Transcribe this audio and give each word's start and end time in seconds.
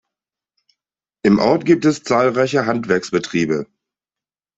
Im 1.23 1.37
Ort 1.37 1.63
gibt 1.65 1.85
es 1.85 2.01
zahlreiche 2.01 2.65
Handwerksbetriebe. 2.65 3.67